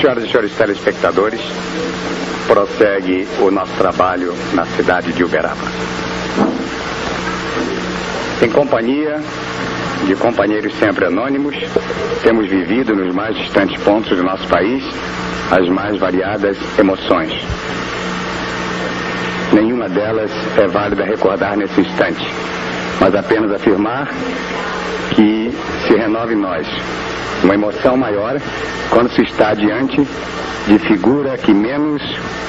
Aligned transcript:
Senhoras 0.00 0.24
e 0.24 0.28
senhores 0.28 0.56
telespectadores, 0.56 1.40
prossegue 2.46 3.28
o 3.38 3.50
nosso 3.50 3.76
trabalho 3.76 4.32
na 4.54 4.64
cidade 4.64 5.12
de 5.12 5.22
Uberaba. 5.22 5.60
Em 8.40 8.48
companhia 8.48 9.20
de 10.06 10.16
companheiros 10.16 10.72
sempre 10.78 11.04
anônimos, 11.04 11.54
temos 12.22 12.48
vivido 12.48 12.96
nos 12.96 13.14
mais 13.14 13.36
distantes 13.36 13.78
pontos 13.82 14.16
do 14.16 14.22
nosso 14.22 14.48
país 14.48 14.82
as 15.50 15.68
mais 15.68 15.98
variadas 15.98 16.56
emoções. 16.78 17.34
Nenhuma 19.52 19.86
delas 19.86 20.30
é 20.56 20.66
válida 20.66 21.04
recordar 21.04 21.58
nesse 21.58 21.78
instante, 21.78 22.26
mas 22.98 23.14
apenas 23.14 23.52
afirmar 23.52 24.08
que 25.14 25.52
se 25.86 25.94
renove 25.94 26.34
nós 26.34 26.66
uma 27.44 27.54
emoção 27.54 27.96
maior 27.96 28.40
quando 28.90 29.10
se 29.12 29.22
está 29.22 29.54
diante 29.54 30.06
de 30.66 30.78
figura 30.80 31.36
que 31.38 31.52
menos, 31.52 32.02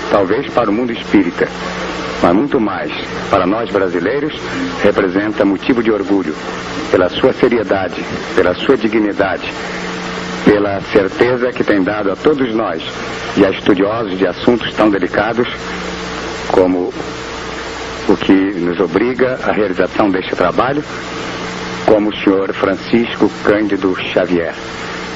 talvez 0.09 0.51
para 0.53 0.69
o 0.69 0.73
mundo 0.73 0.91
espírita, 0.91 1.47
mas 2.21 2.35
muito 2.35 2.59
mais 2.59 2.91
para 3.29 3.45
nós 3.45 3.69
brasileiros, 3.71 4.33
representa 4.83 5.45
motivo 5.45 5.81
de 5.81 5.91
orgulho 5.91 6.35
pela 6.91 7.09
sua 7.09 7.33
seriedade, 7.33 8.03
pela 8.35 8.53
sua 8.53 8.77
dignidade, 8.77 9.51
pela 10.45 10.81
certeza 10.91 11.51
que 11.51 11.63
tem 11.63 11.81
dado 11.81 12.11
a 12.11 12.15
todos 12.15 12.53
nós 12.53 12.83
e 13.37 13.45
a 13.45 13.49
estudiosos 13.49 14.17
de 14.17 14.27
assuntos 14.27 14.73
tão 14.73 14.89
delicados 14.89 15.47
como 16.51 16.93
o 18.09 18.17
que 18.17 18.33
nos 18.33 18.79
obriga 18.79 19.39
à 19.47 19.51
realização 19.51 20.09
deste 20.09 20.35
trabalho, 20.35 20.83
como 21.91 22.09
o 22.09 22.15
senhor 22.23 22.53
Francisco 22.53 23.29
Cândido 23.43 23.93
Xavier, 24.13 24.55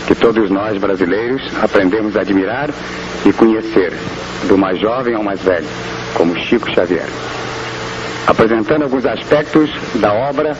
que 0.08 0.14
todos 0.14 0.50
nós 0.50 0.78
brasileiros 0.78 1.42
aprendemos 1.64 2.18
a 2.18 2.20
admirar 2.20 2.70
e 3.26 3.32
conhecer, 3.32 3.94
do 4.50 4.58
mais 4.58 4.78
jovem 4.78 5.16
ao 5.16 5.24
mais 5.24 5.42
velho, 5.42 5.66
como 6.16 6.38
Chico 6.38 6.70
Xavier. 6.70 7.08
Apresentando 8.28 8.84
alguns 8.84 9.06
aspectos 9.06 9.70
da 10.02 10.12
obra, 10.12 10.52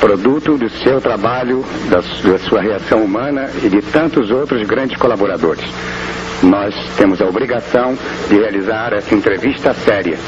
produto 0.00 0.58
do 0.58 0.68
seu 0.68 1.00
trabalho, 1.00 1.64
da, 1.88 2.02
sua 2.40 2.60
reação 2.60 3.04
humana 3.04 3.48
e 3.62 3.68
de 3.68 3.80
tantos 3.80 4.28
outros 4.28 4.66
grandes 4.66 4.98
colaboradores. 4.98 5.64
Nós 6.42 6.74
temos 6.96 7.22
a 7.22 7.26
obrigação 7.26 7.96
de 8.28 8.34
realizar 8.34 8.92
essa 8.92 9.14
entrevista 9.14 9.72
séria. 9.72 10.18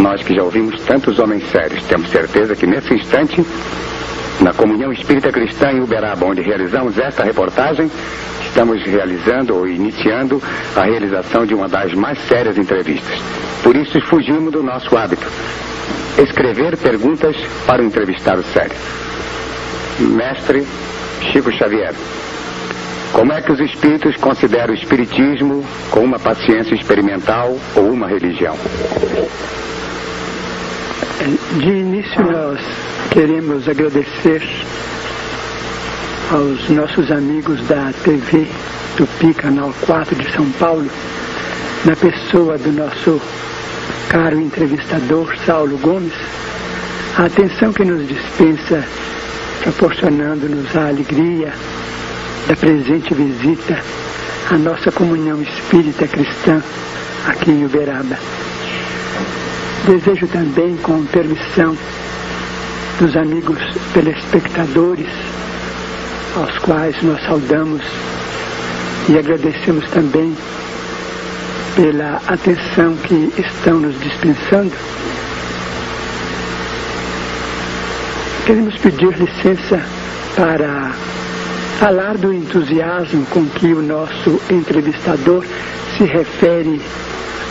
Nós 0.00 0.22
que 0.22 0.34
já 0.34 0.42
ouvimos 0.42 0.80
tantos 0.86 1.18
homens 1.18 1.46
sérios, 1.50 1.84
temos 1.84 2.08
certeza 2.08 2.56
que 2.56 2.66
nesse 2.66 2.94
instante, 2.94 3.44
na 4.40 4.50
Comunhão 4.54 4.90
Espírita 4.90 5.30
Cristã 5.30 5.70
em 5.72 5.82
Uberaba, 5.82 6.24
onde 6.24 6.40
realizamos 6.40 6.96
esta 6.96 7.22
reportagem, 7.22 7.90
estamos 8.46 8.82
realizando 8.82 9.54
ou 9.54 9.68
iniciando 9.68 10.42
a 10.74 10.84
realização 10.84 11.44
de 11.44 11.54
uma 11.54 11.68
das 11.68 11.92
mais 11.92 12.18
sérias 12.20 12.56
entrevistas. 12.56 13.20
Por 13.62 13.76
isso 13.76 14.00
fugimos 14.08 14.50
do 14.50 14.62
nosso 14.62 14.96
hábito. 14.96 15.26
Escrever 16.16 16.78
perguntas 16.78 17.36
para 17.66 17.82
o 17.82 17.84
entrevistado 17.84 18.42
sério. 18.54 18.76
Mestre 19.98 20.66
Chico 21.30 21.52
Xavier. 21.52 21.92
Como 23.12 23.34
é 23.34 23.42
que 23.42 23.52
os 23.52 23.60
espíritos 23.60 24.16
consideram 24.16 24.72
o 24.72 24.76
espiritismo 24.76 25.62
como 25.90 26.06
uma 26.06 26.18
paciência 26.18 26.74
experimental 26.74 27.54
ou 27.76 27.90
uma 27.90 28.08
religião? 28.08 28.56
De 31.20 31.68
início, 31.68 32.22
nós 32.22 32.58
queremos 33.10 33.68
agradecer 33.68 34.42
aos 36.30 36.66
nossos 36.70 37.10
amigos 37.10 37.60
da 37.68 37.92
TV 38.02 38.46
Tupi, 38.96 39.34
Canal 39.34 39.70
4 39.84 40.16
de 40.16 40.32
São 40.32 40.50
Paulo, 40.52 40.88
na 41.84 41.94
pessoa 41.94 42.56
do 42.56 42.72
nosso 42.72 43.20
caro 44.08 44.40
entrevistador 44.40 45.36
Saulo 45.44 45.76
Gomes, 45.76 46.14
a 47.18 47.26
atenção 47.26 47.70
que 47.70 47.84
nos 47.84 48.08
dispensa, 48.08 48.82
proporcionando-nos 49.62 50.74
a 50.74 50.88
alegria 50.88 51.52
da 52.48 52.56
presente 52.56 53.12
visita 53.12 53.78
à 54.50 54.56
nossa 54.56 54.90
comunhão 54.90 55.42
espírita 55.42 56.08
cristã 56.08 56.62
aqui 57.26 57.50
em 57.50 57.66
Uberaba. 57.66 58.16
Desejo 59.86 60.26
também, 60.28 60.76
com 60.78 61.04
permissão 61.06 61.76
dos 62.98 63.16
amigos 63.16 63.58
telespectadores, 63.94 65.08
aos 66.36 66.58
quais 66.58 67.02
nós 67.02 67.22
saudamos 67.24 67.82
e 69.08 69.18
agradecemos 69.18 69.88
também 69.90 70.36
pela 71.74 72.20
atenção 72.26 72.96
que 72.96 73.32
estão 73.38 73.80
nos 73.80 73.98
dispensando. 74.00 74.72
Queremos 78.46 78.76
pedir 78.78 79.16
licença 79.16 79.80
para 80.36 80.92
falar 81.78 82.18
do 82.18 82.32
entusiasmo 82.32 83.24
com 83.26 83.46
que 83.46 83.72
o 83.72 83.80
nosso 83.80 84.40
entrevistador 84.50 85.44
se 85.96 86.04
refere 86.04 86.80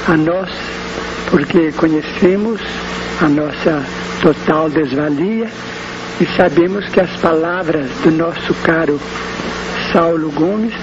a 0.08 0.16
nós, 0.16 0.50
porque 1.30 1.72
conhecemos 1.74 2.60
a 3.22 3.28
nossa 3.28 3.84
total 4.22 4.70
desvalia 4.70 5.48
e 6.20 6.26
sabemos 6.36 6.88
que 6.90 7.00
as 7.00 7.12
palavras 7.18 7.90
do 8.04 8.12
nosso 8.12 8.54
caro 8.64 9.00
Saulo 9.92 10.32
Gomes 10.32 10.74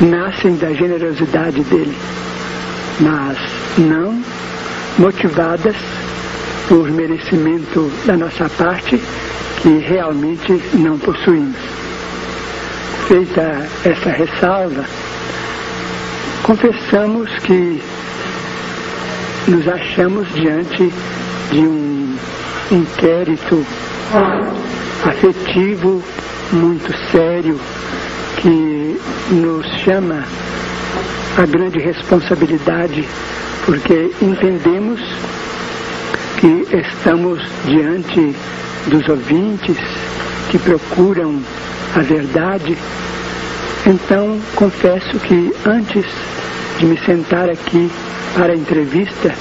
nascem 0.00 0.56
da 0.56 0.72
generosidade 0.72 1.62
dele, 1.64 1.96
mas 3.00 3.38
não 3.78 4.22
motivadas 4.98 5.76
por 6.68 6.90
merecimento 6.90 7.90
da 8.04 8.16
nossa 8.16 8.48
parte 8.48 9.00
que 9.60 9.78
realmente 9.78 10.52
não 10.74 10.98
possuímos. 10.98 11.56
Feita 13.08 13.66
essa 13.84 14.10
ressalva, 14.10 14.84
confessamos 16.42 17.30
que 17.40 17.80
nos 19.46 19.68
achamos 19.68 20.26
diante 20.32 20.90
de 21.50 21.58
um 21.58 22.16
inquérito 22.70 23.64
afetivo 25.04 26.02
muito 26.52 26.94
sério 27.10 27.60
que 28.40 29.00
nos 29.30 29.66
chama 29.82 30.24
a 31.36 31.46
grande 31.46 31.78
responsabilidade, 31.78 33.06
porque 33.66 34.10
entendemos 34.22 35.00
que 36.40 36.76
estamos 36.76 37.40
diante 37.66 38.34
dos 38.86 39.06
ouvintes 39.08 39.76
que 40.50 40.58
procuram 40.58 41.40
a 41.94 42.00
verdade. 42.00 42.78
Então, 43.86 44.40
confesso 44.54 45.18
que 45.18 45.52
antes 45.66 46.06
de 46.78 46.86
me 46.86 46.98
sentar 47.04 47.50
aqui 47.50 47.90
para 48.34 48.52
a 48.52 48.56
entrevista, 48.56 49.34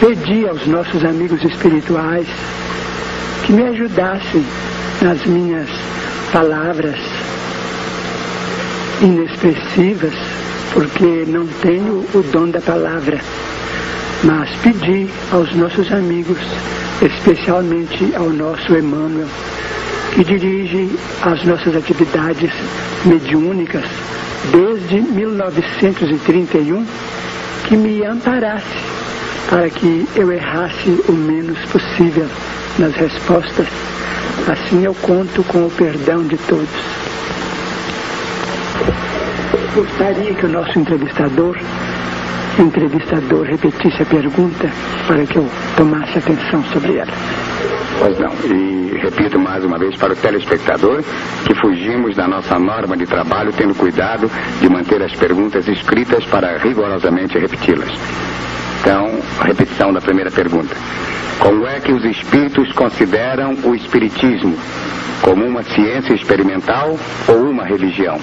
pedi 0.00 0.46
aos 0.48 0.66
nossos 0.66 1.04
amigos 1.04 1.42
espirituais 1.44 2.26
que 3.44 3.52
me 3.52 3.64
ajudassem 3.64 4.44
nas 5.00 5.24
minhas 5.26 5.68
palavras 6.32 6.98
inexpressivas, 9.02 10.14
porque 10.72 11.24
não 11.26 11.46
tenho 11.60 12.04
o 12.14 12.22
dom 12.32 12.48
da 12.48 12.60
palavra. 12.60 13.20
Mas 14.24 14.48
pedi 14.62 15.08
aos 15.32 15.52
nossos 15.54 15.90
amigos 15.92 16.38
especialmente 17.02 18.14
ao 18.14 18.30
nosso 18.30 18.72
Emmanuel, 18.72 19.26
que 20.14 20.24
dirige 20.24 20.90
as 21.22 21.44
nossas 21.44 21.74
atividades 21.74 22.52
mediúnicas 23.04 23.84
desde 24.52 25.00
1931, 25.00 26.86
que 27.64 27.76
me 27.76 28.04
amparasse 28.04 28.78
para 29.48 29.68
que 29.70 30.08
eu 30.16 30.32
errasse 30.32 31.02
o 31.08 31.12
menos 31.12 31.58
possível 31.66 32.26
nas 32.78 32.94
respostas. 32.94 33.66
Assim 34.50 34.84
eu 34.84 34.94
conto 34.94 35.44
com 35.44 35.66
o 35.66 35.70
perdão 35.70 36.24
de 36.24 36.36
todos. 36.38 36.68
Gostaria 39.74 40.34
que 40.34 40.46
o 40.46 40.48
nosso 40.48 40.78
entrevistador 40.78 41.56
entrevistador 42.58 43.46
repetisse 43.46 44.02
a 44.02 44.06
pergunta 44.06 44.70
para 45.06 45.24
que 45.24 45.36
eu 45.36 45.48
tomasse 45.76 46.18
atenção 46.18 46.62
sobre 46.72 46.96
ela. 46.98 47.12
Pois 48.02 48.18
não. 48.18 48.32
E 48.50 48.98
repito 48.98 49.38
mais 49.38 49.64
uma 49.64 49.78
vez 49.78 49.94
para 49.94 50.12
o 50.12 50.16
telespectador 50.16 51.04
que 51.46 51.54
fugimos 51.60 52.16
da 52.16 52.26
nossa 52.26 52.58
norma 52.58 52.96
de 52.96 53.06
trabalho, 53.06 53.52
tendo 53.52 53.76
cuidado 53.76 54.28
de 54.60 54.68
manter 54.68 55.00
as 55.00 55.14
perguntas 55.14 55.68
escritas 55.68 56.24
para 56.24 56.58
rigorosamente 56.58 57.38
repeti-las. 57.38 57.92
Então, 58.80 59.20
repetição 59.42 59.92
da 59.92 60.00
primeira 60.00 60.32
pergunta. 60.32 60.74
Como 61.38 61.64
é 61.64 61.78
que 61.78 61.92
os 61.92 62.04
espíritos 62.04 62.72
consideram 62.72 63.54
o 63.62 63.72
espiritismo? 63.72 64.56
Como 65.20 65.44
uma 65.44 65.62
ciência 65.62 66.12
experimental 66.14 66.98
ou 67.28 67.50
uma 67.50 67.64
religião? 67.64 68.18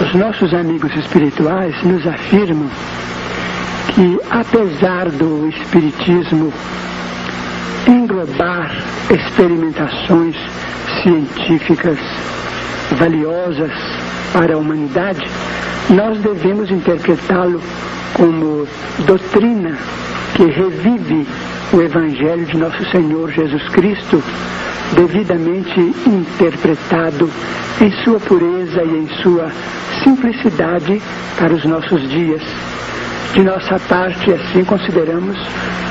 Os 0.00 0.14
nossos 0.14 0.54
amigos 0.54 0.96
espirituais 0.96 1.74
nos 1.82 2.06
afirmam 2.06 2.70
que, 3.94 4.18
apesar 4.30 5.10
do 5.10 5.46
espiritismo 5.48 6.50
englobar 7.86 8.76
experimentações 9.10 10.36
científicas 11.02 11.98
valiosas 12.92 13.72
para 14.32 14.54
a 14.54 14.58
humanidade, 14.58 15.24
nós 15.90 16.18
devemos 16.18 16.70
interpretá-lo 16.70 17.60
como 18.14 18.66
doutrina 19.06 19.76
que 20.34 20.44
revive 20.44 21.26
o 21.72 21.80
Evangelho 21.80 22.44
de 22.46 22.56
nosso 22.56 22.90
Senhor 22.90 23.30
Jesus 23.30 23.68
Cristo, 23.70 24.22
devidamente 24.94 25.80
interpretado 26.06 27.30
em 27.80 27.90
sua 28.04 28.20
pureza 28.20 28.82
e 28.82 28.98
em 28.98 29.08
sua 29.22 29.50
simplicidade 30.02 31.00
para 31.38 31.54
os 31.54 31.64
nossos 31.64 32.08
dias. 32.08 32.42
De 33.36 33.42
nossa 33.42 33.78
parte, 33.80 34.32
assim 34.32 34.64
consideramos 34.64 35.36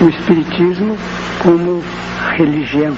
o 0.01 0.09
Espiritismo 0.09 0.97
como 1.43 1.83
religião, 2.35 2.97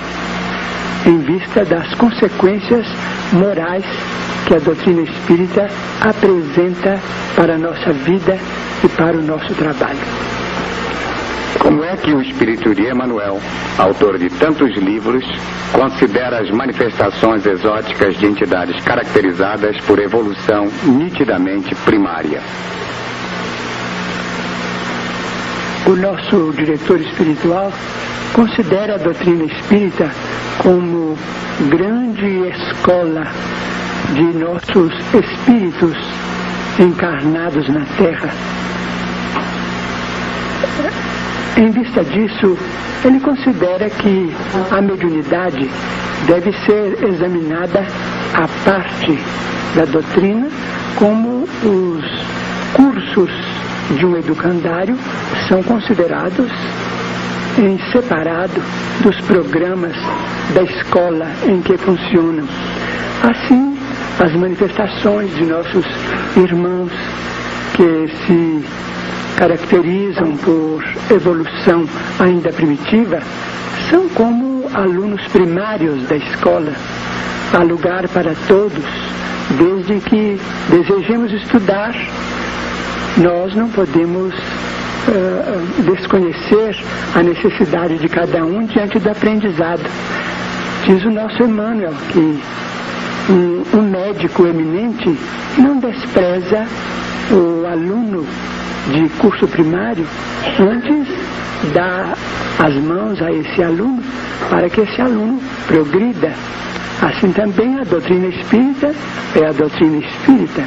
em 1.06 1.18
vista 1.18 1.66
das 1.66 1.94
consequências 1.96 2.86
morais 3.34 3.84
que 4.48 4.56
a 4.56 4.60
doutrina 4.60 5.02
espírita 5.02 5.68
apresenta 6.00 6.98
para 7.36 7.56
a 7.56 7.58
nossa 7.58 7.92
vida 7.92 8.40
e 8.86 8.88
para 8.88 9.18
o 9.18 9.22
nosso 9.22 9.54
trabalho. 9.54 10.00
Como 11.60 11.84
é 11.84 11.98
que 11.98 12.14
o 12.14 12.22
espírito 12.22 12.74
de 12.74 12.90
Emmanuel, 12.90 13.42
autor 13.78 14.18
de 14.18 14.30
tantos 14.30 14.74
livros, 14.78 15.26
considera 15.74 16.40
as 16.40 16.50
manifestações 16.52 17.46
exóticas 17.46 18.18
de 18.18 18.26
entidades 18.26 18.82
caracterizadas 18.86 19.78
por 19.82 20.00
evolução 20.00 20.70
nitidamente 20.86 21.76
primária? 21.84 22.42
O 25.88 25.96
nosso 25.96 26.52
diretor 26.58 27.00
espiritual 27.00 27.72
considera 28.34 28.96
a 28.96 28.98
doutrina 28.98 29.46
espírita 29.46 30.12
como 30.58 31.18
grande 31.70 32.50
escola 32.50 33.24
de 34.14 34.24
nossos 34.38 34.92
espíritos 35.16 35.96
encarnados 36.78 37.70
na 37.70 37.86
Terra. 37.98 38.30
Em 41.56 41.72
vista 41.72 42.04
disso, 42.04 42.58
ele 43.06 43.22
considera 43.22 43.90
que 43.90 44.30
a 44.70 44.82
mediunidade 44.82 45.70
deve 46.28 46.52
ser 46.66 47.02
examinada 47.02 47.86
à 48.34 48.46
parte 48.70 49.18
da 49.74 49.86
doutrina, 49.86 50.50
como 50.98 51.44
os 51.64 52.06
cursos 52.74 53.32
de 53.96 54.06
um 54.06 54.18
educandário 54.18 54.98
são 55.48 55.64
considerados 55.64 56.52
em 57.58 57.80
separado 57.92 58.62
dos 59.02 59.20
programas 59.22 59.96
da 60.54 60.64
escola 60.64 61.28
em 61.46 61.62
que 61.62 61.78
funcionam. 61.78 62.46
Assim, 63.24 63.78
as 64.20 64.34
manifestações 64.34 65.34
de 65.36 65.46
nossos 65.46 65.86
irmãos 66.36 66.92
que 67.76 68.08
se 68.26 68.66
caracterizam 69.38 70.36
por 70.38 70.84
evolução 71.12 71.88
ainda 72.20 72.52
primitiva 72.52 73.20
são 73.90 74.10
como 74.10 74.68
alunos 74.74 75.22
primários 75.30 76.08
da 76.08 76.18
escola. 76.18 76.74
Há 77.54 77.64
lugar 77.64 78.08
para 78.10 78.34
todos, 78.48 78.84
desde 79.58 80.10
que 80.10 80.40
desejemos 80.70 81.32
estudar. 81.32 81.96
Nós 83.18 83.56
não 83.56 83.70
podemos 83.70 84.34
uh, 85.08 85.84
desconhecer 85.84 86.76
a 87.16 87.24
necessidade 87.24 87.98
de 87.98 88.10
cada 88.10 88.44
um 88.44 88.66
diante 88.66 89.00
do 89.00 89.10
aprendizado. 89.10 89.84
Diz 90.86 91.04
o 91.06 91.12
nosso 91.12 91.44
Emmanuel 91.44 91.94
que 92.12 92.40
um, 93.30 93.78
um 93.78 93.82
médico 93.82 94.46
eminente 94.46 95.18
não 95.58 95.80
despreza 95.80 96.66
o 97.32 97.66
aluno 97.66 98.26
de 98.92 99.10
curso 99.18 99.48
primário 99.48 100.06
antes 100.60 101.08
dá 101.74 102.14
as 102.60 102.74
mãos 102.76 103.22
a 103.22 103.32
esse 103.32 103.64
aluno 103.64 104.02
para 104.50 104.70
que 104.70 104.82
esse 104.82 105.02
aluno 105.02 105.42
progrida. 105.68 106.34
Assim 107.02 107.32
também 107.32 107.80
a 107.80 107.84
doutrina 107.84 108.28
espírita 108.28 108.94
é 109.36 109.46
a 109.46 109.52
doutrina 109.52 109.98
espírita 109.98 110.64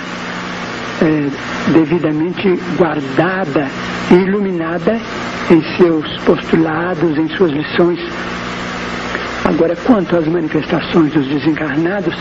é, 1.02 1.72
devidamente 1.72 2.58
guardada 2.76 3.68
e 4.10 4.14
iluminada 4.14 5.00
em 5.50 5.62
seus 5.76 6.06
postulados, 6.24 7.16
em 7.16 7.28
suas 7.36 7.52
lições. 7.52 7.98
Agora, 9.44 9.74
quanto 9.84 10.16
às 10.16 10.26
manifestações 10.26 11.12
dos 11.12 11.26
desencarnados, 11.26 12.14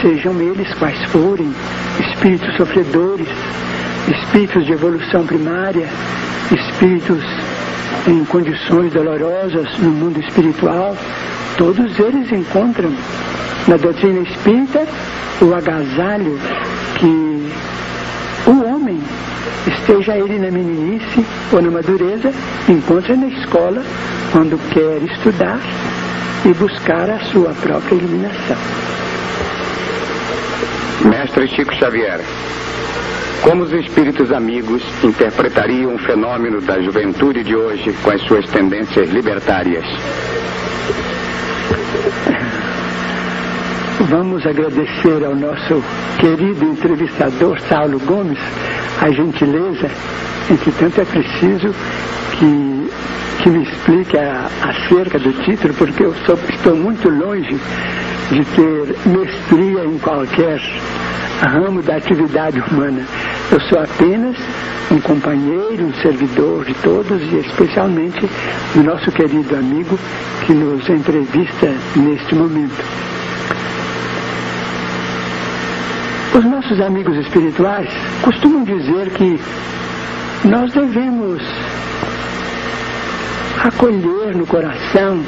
sejam 0.00 0.40
eles 0.40 0.72
quais 0.74 1.02
forem, 1.10 1.52
espíritos 2.00 2.56
sofredores, 2.56 3.28
espíritos 4.08 4.64
de 4.64 4.72
evolução 4.72 5.26
primária, 5.26 5.88
espíritos 6.52 7.22
em 8.06 8.24
condições 8.24 8.92
dolorosas 8.92 9.78
no 9.78 9.90
mundo 9.90 10.20
espiritual, 10.20 10.96
todos 11.56 11.98
eles 11.98 12.30
encontram 12.32 12.92
na 13.66 13.76
doutrina 13.76 14.20
espírita 14.20 14.86
o 15.40 15.54
agasalho 15.54 16.38
que 16.98 17.33
esteja 19.84 20.16
ele 20.16 20.38
na 20.38 20.50
meninice 20.50 21.24
ou 21.52 21.60
na 21.60 21.70
madureza, 21.70 22.32
encontra 22.68 23.14
na 23.14 23.26
escola 23.26 23.82
quando 24.32 24.58
quer 24.70 25.02
estudar 25.02 25.60
e 26.46 26.54
buscar 26.54 27.10
a 27.10 27.18
sua 27.26 27.50
própria 27.50 27.94
iluminação. 27.94 28.56
Mestre 31.04 31.48
Chico 31.48 31.74
Xavier, 31.74 32.20
como 33.42 33.62
os 33.64 33.72
espíritos 33.72 34.32
amigos 34.32 34.82
interpretariam 35.02 35.94
o 35.94 35.98
fenômeno 35.98 36.62
da 36.62 36.80
juventude 36.80 37.44
de 37.44 37.54
hoje 37.54 37.92
com 38.02 38.10
as 38.10 38.22
suas 38.22 38.48
tendências 38.48 39.10
libertárias? 39.10 39.84
Vamos 44.08 44.46
agradecer 44.46 45.24
ao 45.24 45.34
nosso 45.34 45.82
querido 46.18 46.64
entrevistador 46.64 47.60
Saulo 47.60 47.98
Gomes 48.00 48.38
a 49.00 49.10
gentileza, 49.10 49.90
entretanto 50.50 51.00
é 51.00 51.04
preciso 51.04 51.74
que, 52.32 52.90
que 53.42 53.48
me 53.50 53.62
explique 53.64 54.16
a, 54.16 54.48
acerca 54.62 55.18
do 55.18 55.32
título, 55.44 55.74
porque 55.74 56.04
eu 56.04 56.14
sou, 56.26 56.38
estou 56.48 56.76
muito 56.76 57.08
longe 57.08 57.58
de 58.30 58.44
ter 58.44 58.96
mestria 59.06 59.84
em 59.84 59.98
qualquer 59.98 60.60
ramo 61.40 61.82
da 61.82 61.96
atividade 61.96 62.60
humana. 62.60 63.04
Eu 63.50 63.60
sou 63.60 63.78
apenas 63.78 64.36
um 64.90 65.00
companheiro, 65.00 65.84
um 65.84 65.94
servidor 65.94 66.64
de 66.64 66.74
todos 66.74 67.22
e 67.22 67.36
especialmente 67.36 68.28
do 68.74 68.82
nosso 68.82 69.10
querido 69.12 69.56
amigo 69.56 69.98
que 70.46 70.52
nos 70.52 70.88
entrevista 70.88 71.74
neste 71.96 72.34
momento. 72.34 72.84
Os 76.36 76.44
nossos 76.44 76.80
amigos 76.80 77.16
espirituais 77.18 77.88
costumam 78.20 78.64
dizer 78.64 79.08
que 79.10 79.38
nós 80.44 80.72
devemos 80.72 81.40
acolher 83.62 84.34
no 84.34 84.44
coração 84.44 85.22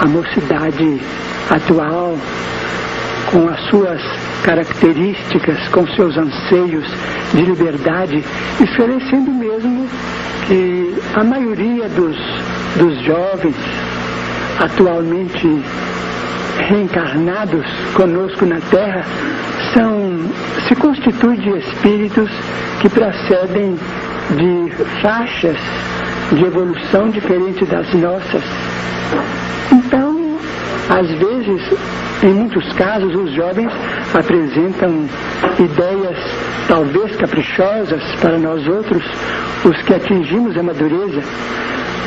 a 0.00 0.06
mocidade 0.06 1.00
atual, 1.48 2.18
com 3.30 3.48
as 3.48 3.60
suas 3.70 4.02
características, 4.42 5.68
com 5.68 5.86
seus 5.94 6.16
anseios 6.16 6.84
de 7.32 7.42
liberdade, 7.42 8.24
esclarecendo 8.60 9.30
mesmo 9.30 9.86
que 10.48 10.96
a 11.14 11.22
maioria 11.22 11.88
dos, 11.90 12.16
dos 12.76 13.00
jovens 13.04 13.54
atualmente 14.58 15.62
reencarnados 16.68 17.64
conosco 17.94 18.44
na 18.44 18.60
Terra 18.62 19.06
são, 19.74 20.30
se 20.66 20.74
constitui 20.74 21.36
de 21.36 21.50
espíritos 21.58 22.30
que 22.80 22.88
procedem 22.88 23.76
de 24.36 25.00
faixas 25.02 25.56
de 26.32 26.44
evolução 26.44 27.10
diferente 27.10 27.64
das 27.64 27.92
nossas. 27.94 28.42
Então, 29.72 30.38
às 30.88 31.08
vezes, 31.08 31.78
em 32.22 32.32
muitos 32.32 32.72
casos, 32.74 33.14
os 33.14 33.32
jovens 33.32 33.72
apresentam 34.14 35.08
ideias 35.58 36.18
talvez 36.68 37.16
caprichosas 37.16 38.02
para 38.20 38.38
nós 38.38 38.66
outros, 38.66 39.04
os 39.64 39.82
que 39.82 39.94
atingimos 39.94 40.56
a 40.56 40.62
madureza, 40.62 41.22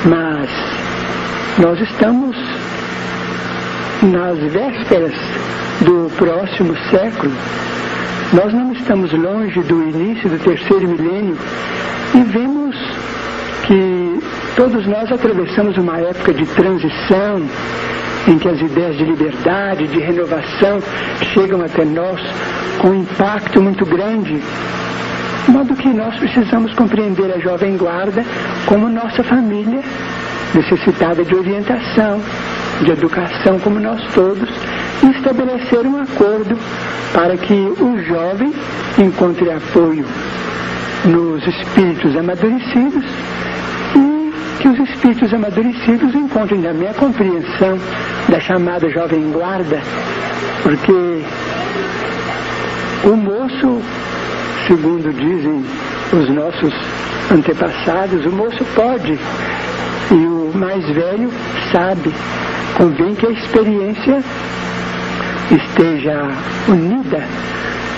mas 0.05 0.50
nós 1.60 1.79
estamos 1.82 2.36
nas 4.03 4.38
vésperas 4.51 5.13
do 5.81 6.12
próximo 6.17 6.75
século. 6.91 7.31
Nós 8.33 8.53
não 8.53 8.74
estamos 8.74 9.12
longe 9.13 9.62
do 9.62 9.83
início 9.83 10.29
do 10.29 10.39
terceiro 10.39 10.88
milênio 10.88 11.38
e 12.13 12.24
vemos 12.24 12.75
que 13.65 14.19
todos 14.55 14.86
nós 14.88 15.12
atravessamos 15.12 15.77
uma 15.77 15.98
época 16.00 16.33
de 16.33 16.45
transição 16.48 17.41
em 18.27 18.38
que 18.38 18.50
as 18.50 18.60
ideias 18.60 18.98
de 18.98 19.05
liberdade, 19.05 19.88
de 19.88 20.00
renovação 20.00 20.79
chegam 21.33 21.62
até 21.62 21.86
nós 21.86 22.19
com 22.79 22.89
um 22.89 23.01
impacto 23.01 23.62
muito 23.62 23.86
grande. 23.86 24.41
De 25.45 25.51
modo 25.51 25.75
que 25.75 25.89
nós 25.89 26.17
precisamos 26.17 26.74
compreender 26.74 27.33
a 27.33 27.39
jovem 27.39 27.77
guarda 27.77 28.24
como 28.65 28.89
nossa 28.89 29.24
família, 29.24 29.81
necessitada 30.53 31.24
de 31.24 31.36
orientação, 31.36 32.22
de 32.81 32.91
educação 32.91 33.59
como 33.59 33.79
nós 33.79 34.01
todos, 34.13 34.49
e 35.03 35.11
estabelecer 35.11 35.85
um 35.85 36.01
acordo 36.01 36.57
para 37.13 37.37
que 37.37 37.53
o 37.53 38.03
jovem 38.03 38.53
encontre 38.97 39.51
apoio 39.51 40.05
nos 41.05 41.45
espíritos 41.45 42.15
amadurecidos 42.15 43.05
e 43.95 44.33
que 44.61 44.67
os 44.69 44.89
espíritos 44.89 45.33
amadurecidos 45.33 46.15
encontrem 46.15 46.61
também 46.61 46.87
a 46.87 46.93
compreensão 46.93 47.77
da 48.29 48.39
chamada 48.39 48.89
jovem 48.89 49.31
guarda, 49.31 49.81
porque 50.63 51.21
o 53.03 53.15
moço, 53.15 53.81
segundo 54.67 55.11
dizem 55.11 55.65
os 56.13 56.29
nossos 56.29 56.73
antepassados, 57.31 58.25
o 58.25 58.31
moço 58.31 58.63
pode 58.73 59.19
e 60.11 60.13
o 60.13 60.51
mais 60.55 60.85
velho 60.85 61.29
sabe. 61.71 62.13
Convém 62.77 63.13
que 63.15 63.27
a 63.27 63.31
experiência 63.31 64.23
esteja 65.51 66.27
unida, 66.67 67.23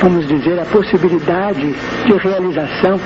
vamos 0.02 0.28
dizer, 0.28 0.60
a 0.60 0.66
possibilidade 0.66 1.74
de 2.06 2.14
realização 2.18 3.00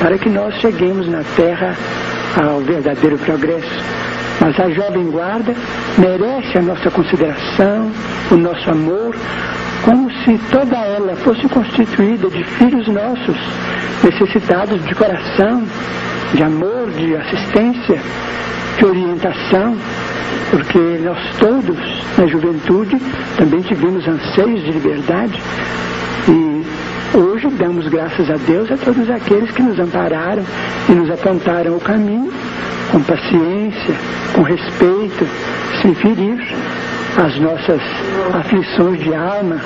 para 0.00 0.18
que 0.18 0.28
nós 0.28 0.54
cheguemos 0.60 1.08
na 1.08 1.22
Terra 1.36 1.76
ao 2.42 2.60
verdadeiro 2.60 3.16
progresso. 3.18 3.84
Mas 4.40 4.58
a 4.58 4.68
jovem 4.70 5.10
guarda 5.10 5.54
merece 5.96 6.58
a 6.58 6.62
nossa 6.62 6.90
consideração, 6.90 7.90
o 8.30 8.36
nosso 8.36 8.68
amor, 8.70 9.14
como 9.84 10.10
se 10.24 10.38
toda 10.50 10.76
ela 10.76 11.14
fosse 11.16 11.48
constituída 11.48 12.28
de 12.28 12.42
filhos 12.44 12.88
nossos, 12.88 13.36
necessitados 14.02 14.84
de 14.84 14.94
coração, 14.94 15.62
de 16.34 16.42
amor, 16.42 16.90
de 16.90 17.14
assistência, 17.14 18.00
de 18.78 18.84
orientação, 18.84 19.76
porque 20.50 20.78
nós 21.02 21.18
todos, 21.38 21.78
na 22.16 22.26
juventude, 22.26 22.96
também 23.36 23.60
tivemos 23.62 24.06
anseios 24.06 24.62
de 24.62 24.72
liberdade 24.72 25.40
e 26.28 27.16
hoje 27.16 27.48
damos 27.50 27.88
graças 27.88 28.30
a 28.30 28.36
Deus 28.36 28.70
a 28.70 28.76
todos 28.76 29.08
aqueles 29.10 29.50
que 29.50 29.62
nos 29.62 29.78
ampararam 29.78 30.42
e 30.88 30.92
nos 30.92 31.10
apontaram 31.10 31.76
o 31.76 31.80
caminho 31.80 32.32
com 32.90 33.02
paciência, 33.02 33.94
com 34.34 34.42
respeito, 34.42 35.26
sem 35.82 35.94
ferir 35.94 36.38
as 37.16 37.38
nossas 37.40 37.80
aflições 38.32 39.00
de 39.02 39.14
alma, 39.14 39.60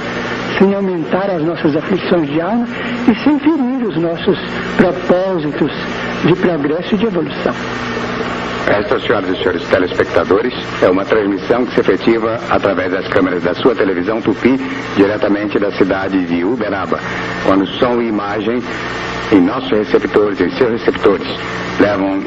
sem 0.58 0.74
aumentar 0.74 1.30
as 1.30 1.42
nossas 1.42 1.76
aflições 1.76 2.28
de 2.30 2.40
alma 2.40 2.66
e 3.10 3.24
sem 3.24 3.38
ferir 3.38 3.86
os 3.86 3.96
nossos 3.96 4.38
propósitos 4.76 5.72
de 6.24 6.34
progresso 6.34 6.94
e 6.94 6.98
de 6.98 7.06
evolução. 7.06 7.54
Esta, 8.68 9.00
senhoras 9.00 9.30
e 9.30 9.36
senhores 9.38 9.66
telespectadores, 9.66 10.52
é 10.82 10.90
uma 10.90 11.02
transmissão 11.02 11.64
que 11.64 11.72
se 11.72 11.80
efetiva 11.80 12.38
através 12.50 12.92
das 12.92 13.08
câmeras 13.08 13.42
da 13.42 13.54
sua 13.54 13.74
televisão 13.74 14.20
Tupi, 14.20 14.60
diretamente 14.94 15.58
da 15.58 15.72
cidade 15.72 16.26
de 16.26 16.44
Uberaba, 16.44 17.00
quando 17.46 17.66
som 17.78 17.98
e 18.02 18.08
imagem 18.08 18.62
em 19.32 19.40
nossos 19.40 19.70
receptores, 19.70 20.38
em 20.38 20.50
seus 20.50 20.72
receptores, 20.72 21.26
levam 21.80 22.22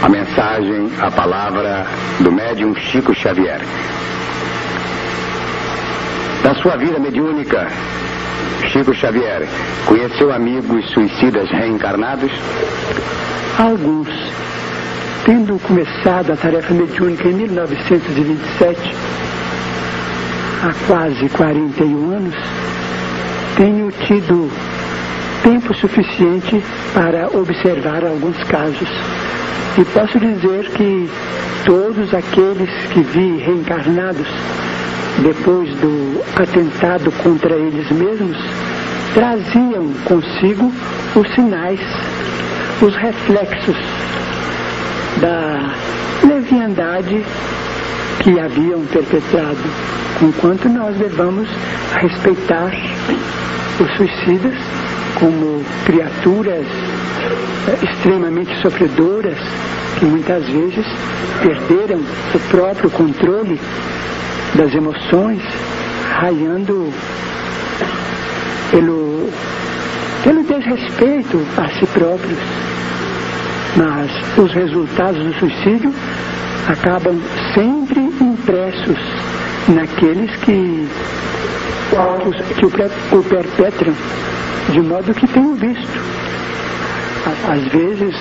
a 0.00 0.08
mensagem, 0.08 0.92
a 1.00 1.10
palavra 1.10 1.84
do 2.20 2.30
médium 2.30 2.72
Chico 2.76 3.12
Xavier. 3.12 3.60
Da 6.44 6.54
sua 6.54 6.76
vida 6.76 7.00
mediúnica, 7.00 7.66
Chico 8.68 8.94
Xavier 8.94 9.42
conheceu 9.86 10.32
amigos 10.32 10.88
suicidas 10.90 11.50
reencarnados? 11.50 12.30
Alguns 13.58 14.08
Tendo 15.24 15.58
começado 15.60 16.32
a 16.32 16.36
tarefa 16.36 16.72
mediúnica 16.72 17.28
em 17.28 17.34
1927, 17.34 18.80
há 20.62 20.86
quase 20.86 21.28
41 21.28 22.16
anos, 22.16 22.34
tenho 23.54 23.92
tido 24.06 24.50
tempo 25.42 25.74
suficiente 25.74 26.62
para 26.94 27.28
observar 27.38 28.02
alguns 28.02 28.42
casos. 28.44 28.88
E 29.78 29.84
posso 29.84 30.18
dizer 30.18 30.70
que 30.70 31.10
todos 31.66 32.14
aqueles 32.14 32.70
que 32.90 33.00
vi 33.02 33.36
reencarnados 33.44 34.26
depois 35.22 35.68
do 35.76 36.22
atentado 36.34 37.12
contra 37.22 37.54
eles 37.54 37.90
mesmos 37.90 38.38
traziam 39.12 39.92
consigo 40.06 40.72
os 41.14 41.34
sinais, 41.34 41.80
os 42.80 42.96
reflexos 42.96 43.76
da 45.20 45.74
leviandade 46.26 47.22
que 48.22 48.38
haviam 48.38 48.84
perpetrado, 48.86 49.58
enquanto 50.22 50.68
nós 50.68 50.96
devamos 50.96 51.48
respeitar 52.00 52.72
os 53.80 53.96
suicidas 53.96 54.54
como 55.18 55.62
criaturas 55.84 56.66
eh, 56.66 57.78
extremamente 57.84 58.50
sofredoras 58.62 59.38
que 59.98 60.04
muitas 60.06 60.46
vezes 60.48 60.86
perderam 61.42 62.00
o 62.34 62.38
próprio 62.50 62.90
controle 62.90 63.60
das 64.54 64.74
emoções, 64.74 65.42
raiando 66.18 66.90
pelo, 68.70 69.28
pelo 70.24 70.42
desrespeito 70.44 71.46
a 71.58 71.68
si 71.78 71.86
próprios 71.86 72.38
mas 73.76 74.10
os 74.38 74.52
resultados 74.52 75.22
do 75.22 75.34
suicídio 75.38 75.92
acabam 76.68 77.20
sempre 77.54 78.00
impressos 78.00 78.98
naqueles 79.68 80.34
que, 80.36 80.88
que 82.58 82.66
o, 82.66 83.18
o 83.18 83.24
perpetram, 83.24 83.94
de 84.70 84.80
modo 84.80 85.14
que 85.14 85.26
tenho 85.26 85.54
visto. 85.54 86.00
Às 87.48 87.72
vezes, 87.72 88.14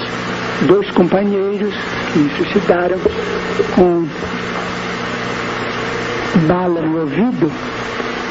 dois 0.67 0.89
companheiros 0.91 1.73
que 2.11 2.19
me 2.19 2.29
suicidaram 2.31 2.99
com 3.75 4.07
bala 6.47 6.81
no 6.81 7.01
ouvido, 7.01 7.51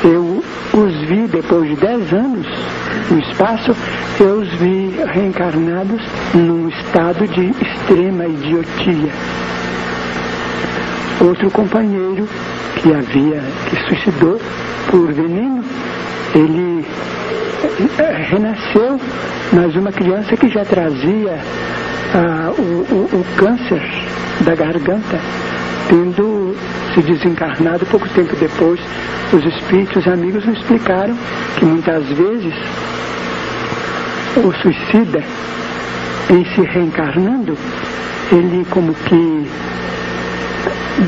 eu 0.05 0.45
os 0.75 1.09
vi 1.09 1.27
depois 1.27 1.69
de 1.69 1.77
dez 1.77 2.13
anos 2.13 2.47
no 3.11 3.19
espaço, 3.19 3.75
eu 4.21 4.41
os 4.41 4.49
vi 4.55 4.95
reencarnados 5.13 6.01
num 6.35 6.69
estado 6.69 7.27
de 7.27 7.51
extrema 7.51 8.27
idiotia. 8.27 9.13
Outro 11.21 11.51
companheiro 11.51 12.29
que 12.77 12.93
havia, 12.93 13.43
que 13.69 13.77
suicidou 13.89 14.41
por 14.91 15.13
veneno, 15.13 15.65
ele 16.35 16.87
eh, 17.99 18.27
renasceu, 18.31 19.01
mas 19.53 19.75
uma 19.75 19.91
criança 19.91 20.37
que 20.37 20.49
já 20.49 20.65
trazia 20.65 21.39
ah, 22.15 22.53
o, 22.57 22.63
o, 22.63 23.21
o 23.21 23.25
câncer 23.37 23.83
da 24.45 24.55
garganta, 24.55 25.19
tendo 25.89 26.38
se 26.95 27.03
desencarnado 27.03 27.87
pouco 27.87 28.09
tempo 28.11 28.35
depois. 28.37 28.81
Os 29.33 29.45
espíritos 29.45 30.07
amigos 30.07 30.45
me 30.45 30.55
explicaram 30.55 31.17
que 31.59 31.65
muitas 31.65 32.07
vezes 32.09 32.55
o 34.37 34.53
suicida, 34.63 35.23
em 36.31 36.45
se 36.55 36.61
reencarnando, 36.63 37.57
ele 38.31 38.67
como 38.71 38.95
que 38.95 39.49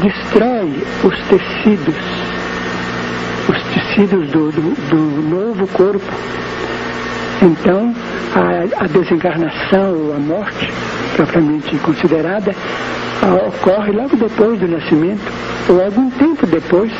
destrói 0.02 0.82
os 1.04 1.18
tecidos, 1.28 1.94
os 3.48 3.62
tecidos 3.74 4.28
do, 4.30 4.50
do, 4.50 4.74
do 4.90 5.22
novo 5.28 5.66
corpo. 5.68 6.12
Então, 7.42 7.94
a, 8.34 8.84
a 8.84 8.86
desencarnação 8.86 9.94
ou 9.94 10.14
a 10.14 10.18
morte, 10.18 10.70
propriamente 11.16 11.76
considerada, 11.78 12.54
ocorre 13.28 13.92
logo 13.92 14.16
depois 14.16 14.58
do 14.58 14.68
nascimento, 14.68 15.32
ou 15.68 15.84
algum 15.84 16.10
tempo 16.10 16.46
depois, 16.46 16.92